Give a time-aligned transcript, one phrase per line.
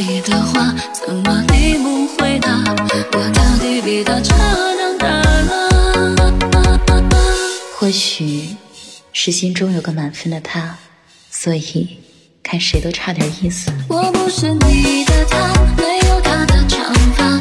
[0.00, 2.62] 你的话，怎么你不回答？
[3.12, 5.08] 我到底比他差到哪
[5.42, 6.78] 了？
[7.76, 8.54] 或许
[9.12, 10.78] 是心中有个满分的他，
[11.32, 11.98] 所以
[12.44, 13.72] 看谁都差点意思。
[13.88, 17.40] 我不是你的他，没有他的长发。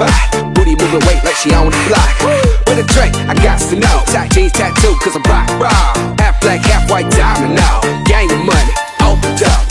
[0.00, 0.54] spot.
[0.54, 2.08] Booty moving weight like she on the block.
[2.66, 3.96] With a drink, I got to know.
[4.08, 5.96] Tight jeans tattoo, cause I'm rock, rock.
[6.20, 7.80] Half black, half white diamond now.
[8.08, 8.72] Gang of money,
[9.04, 9.62] opened up.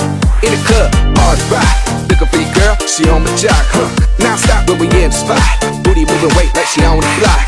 [0.46, 0.90] In the club,
[1.20, 1.74] all the rock.
[2.10, 3.66] Looking for your girl, she on the jock.
[3.74, 3.90] Huh.
[4.20, 5.42] Now stop when we in the spot.
[5.84, 7.44] Booty moving weight like she on the block.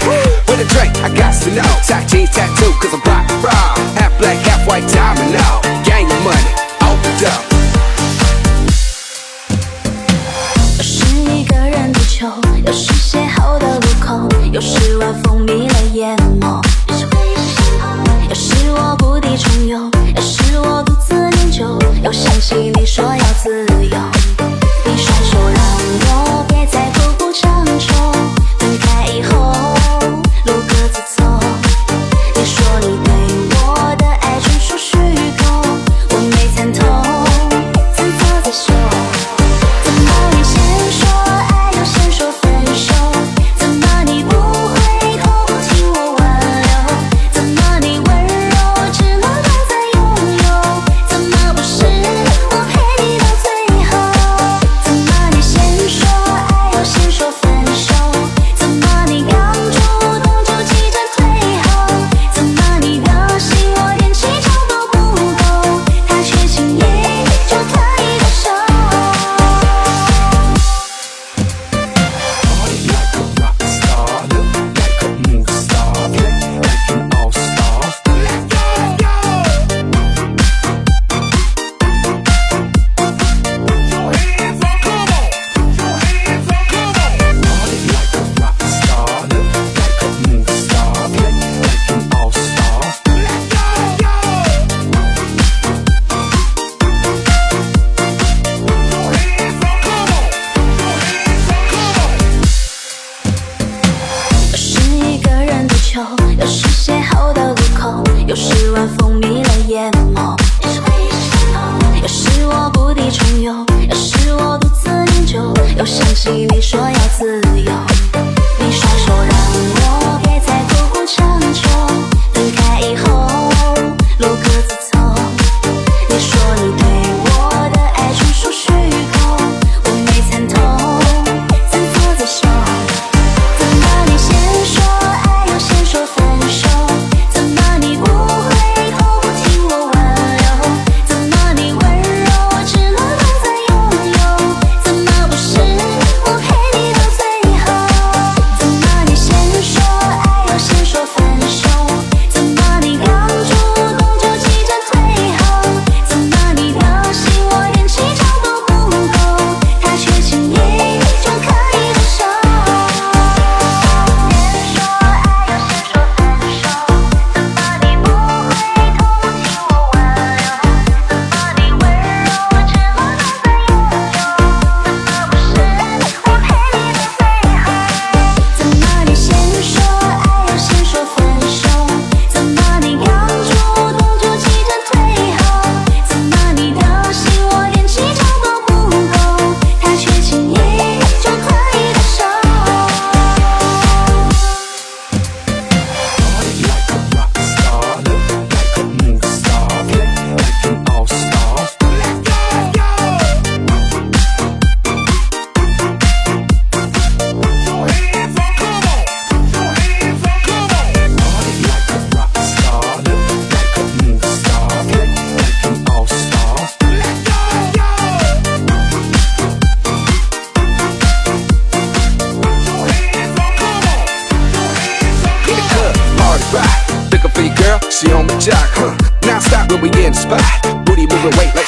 [0.50, 1.72] With a drink, I got to know.
[1.86, 3.78] Tight jeans tattoo, cause I'm rock, rock.
[4.00, 5.11] Half black, half white diamond.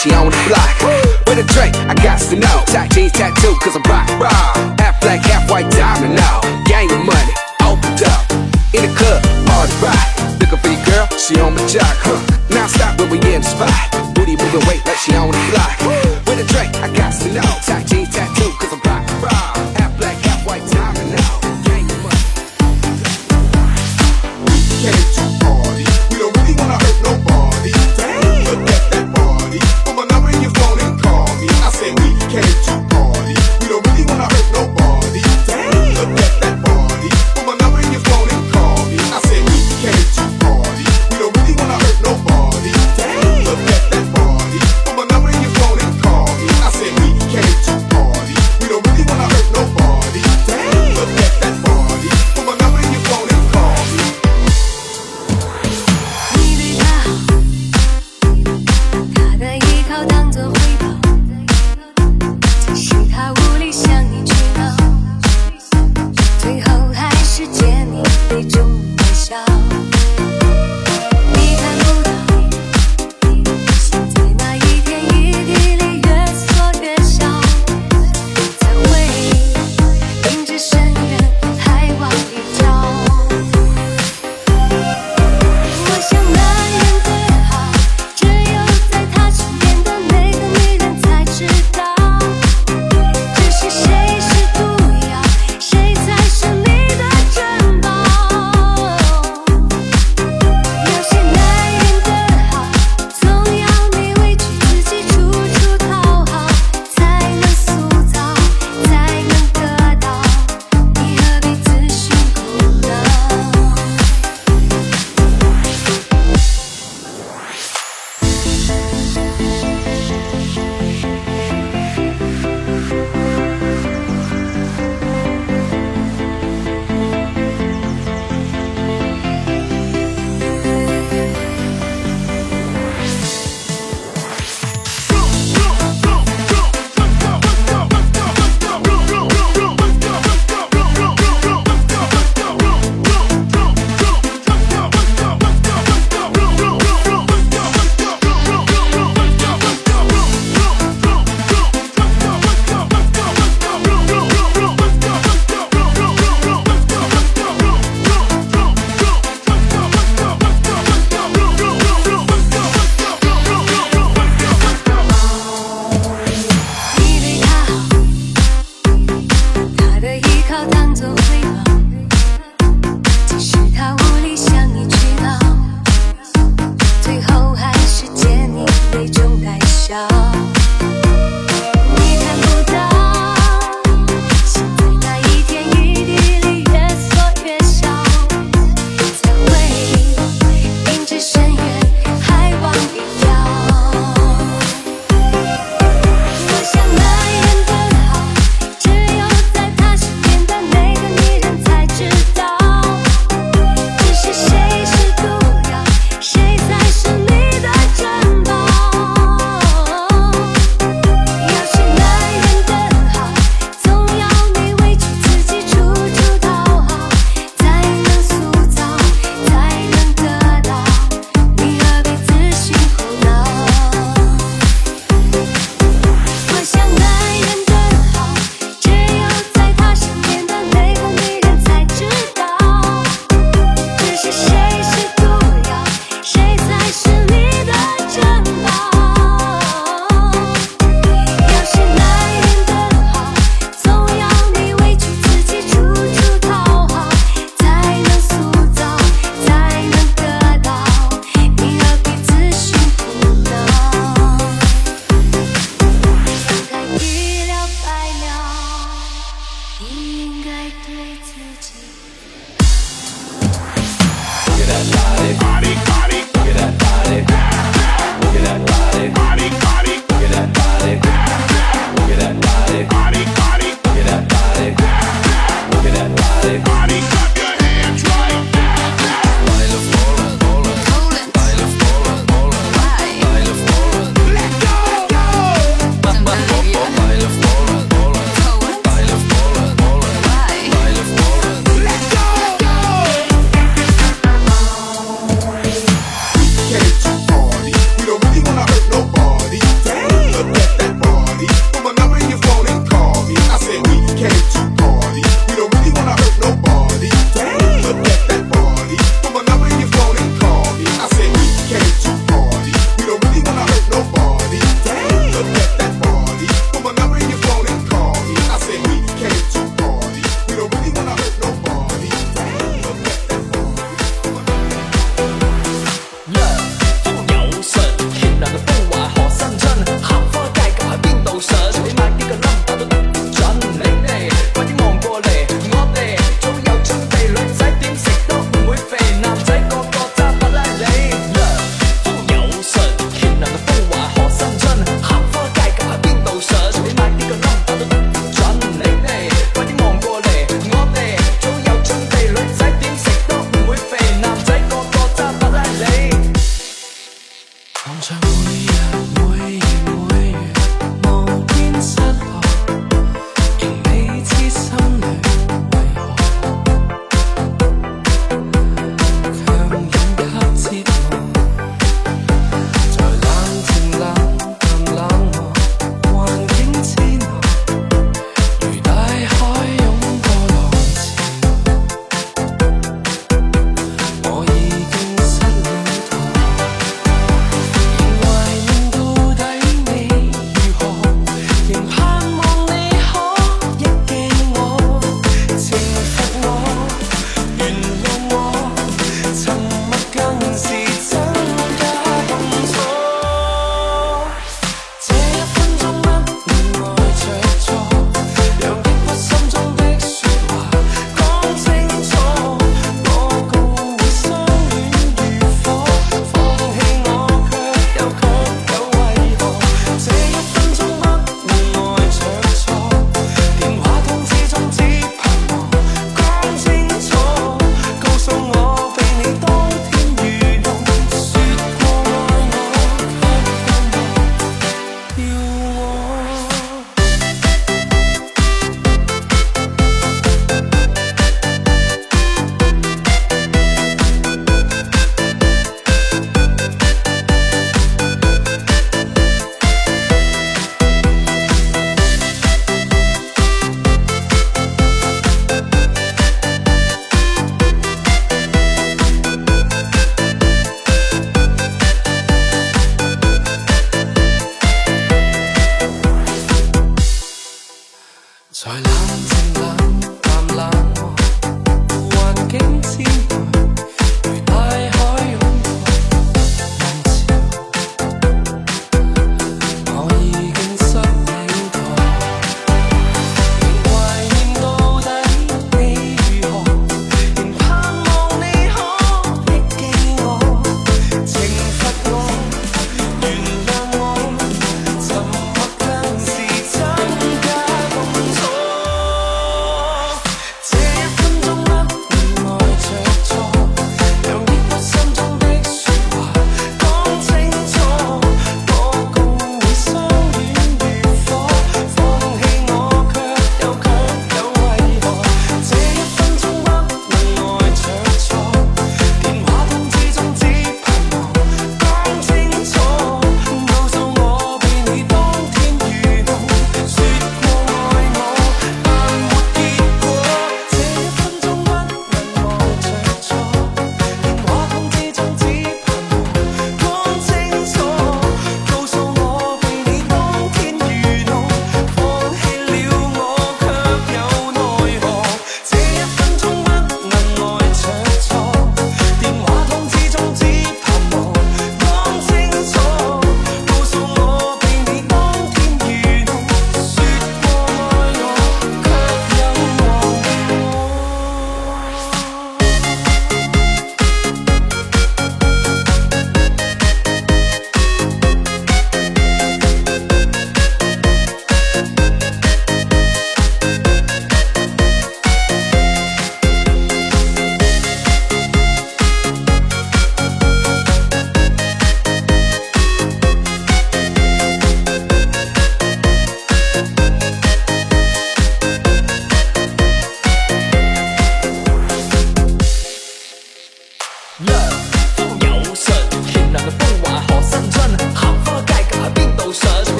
[0.00, 0.72] she on the block.
[1.28, 2.64] With a drink, I got to know.
[2.66, 3.36] Tight jeans, tight